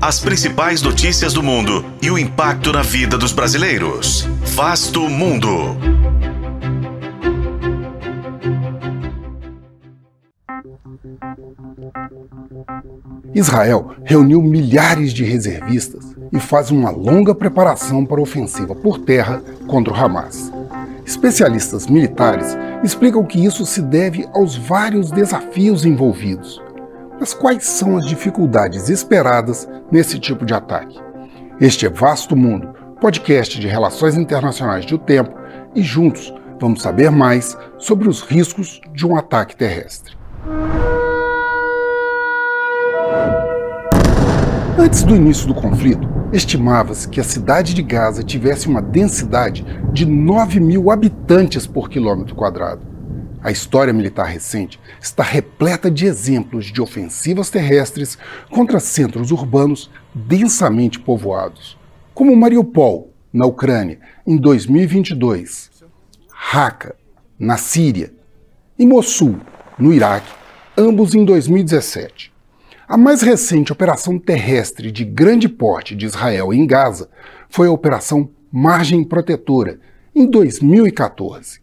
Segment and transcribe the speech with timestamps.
[0.00, 4.28] As principais notícias do mundo e o impacto na vida dos brasileiros.
[4.54, 5.76] Vasto Mundo.
[13.34, 19.42] Israel reuniu milhares de reservistas e faz uma longa preparação para a ofensiva por terra
[19.66, 20.52] contra o Hamas.
[21.04, 26.62] Especialistas militares explicam que isso se deve aos vários desafios envolvidos.
[27.20, 30.96] Mas quais são as dificuldades esperadas nesse tipo de ataque?
[31.60, 32.68] Este é Vasto Mundo,
[33.00, 35.34] podcast de relações internacionais do tempo,
[35.74, 40.16] e juntos vamos saber mais sobre os riscos de um ataque terrestre.
[44.78, 50.06] Antes do início do conflito, estimava-se que a cidade de Gaza tivesse uma densidade de
[50.06, 52.87] 9 mil habitantes por quilômetro quadrado.
[53.40, 58.18] A história militar recente está repleta de exemplos de ofensivas terrestres
[58.50, 61.78] contra centros urbanos densamente povoados,
[62.12, 65.70] como Mariupol, na Ucrânia, em 2022,
[66.32, 66.96] Raqqa,
[67.38, 68.12] na Síria,
[68.76, 69.38] e Mossul,
[69.78, 70.32] no Iraque,
[70.76, 72.32] ambos em 2017.
[72.88, 77.08] A mais recente operação terrestre de grande porte de Israel em Gaza
[77.48, 79.78] foi a Operação Margem Protetora,
[80.14, 81.60] em 2014.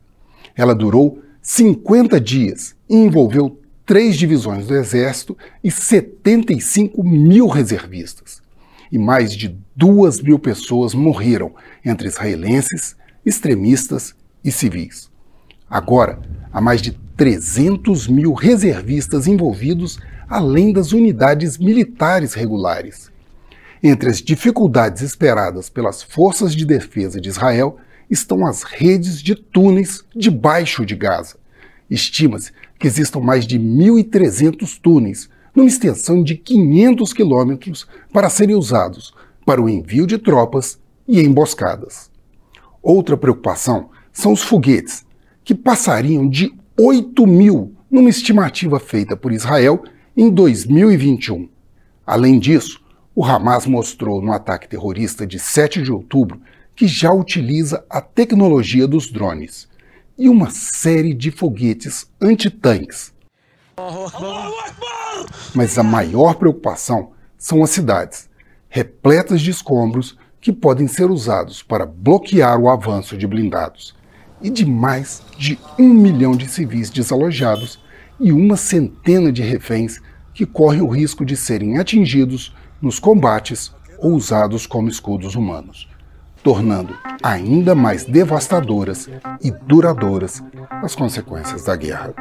[0.55, 8.41] Ela durou 50 dias e envolveu três divisões do Exército e 75 mil reservistas.
[8.91, 11.53] E mais de duas mil pessoas morreram
[11.85, 15.11] entre israelenses, extremistas e civis.
[15.69, 16.19] Agora,
[16.51, 23.11] há mais de 300 mil reservistas envolvidos além das unidades militares regulares.
[23.83, 27.77] Entre as dificuldades esperadas pelas forças de defesa de Israel
[28.09, 31.37] estão as redes de túneis debaixo de Gaza.
[31.89, 39.13] Estima-se que existam mais de 1.300 túneis, numa extensão de 500 quilômetros, para serem usados
[39.45, 42.09] para o envio de tropas e emboscadas.
[42.81, 45.05] Outra preocupação são os foguetes,
[45.43, 49.83] que passariam de 8 mil numa estimativa feita por Israel
[50.17, 51.47] em 2021.
[52.05, 52.83] Além disso,
[53.15, 56.41] o Hamas mostrou no ataque terrorista de 7 de outubro
[56.75, 59.67] que já utiliza a tecnologia dos drones
[60.17, 63.13] e uma série de foguetes antitanques.
[65.53, 68.29] Mas a maior preocupação são as cidades,
[68.69, 73.95] repletas de escombros que podem ser usados para bloquear o avanço de blindados,
[74.41, 77.79] e de mais de um milhão de civis desalojados
[78.19, 79.99] e uma centena de reféns
[80.33, 85.89] que correm o risco de serem atingidos nos combates ou usados como escudos humanos,
[86.45, 89.09] tornando ainda mais devastadoras
[89.43, 92.13] e duradouras as consequências da guerra.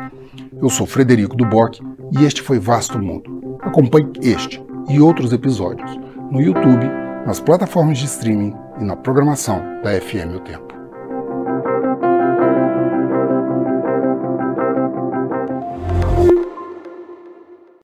[0.61, 1.79] Eu sou Frederico Duboc
[2.19, 3.59] e este foi Vasto Mundo.
[3.61, 5.91] Acompanhe este e outros episódios
[6.33, 6.87] no YouTube,
[7.27, 10.74] nas plataformas de streaming e na programação da FM O Tempo.